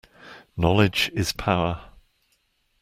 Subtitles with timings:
[0.57, 1.91] Knowledge is power.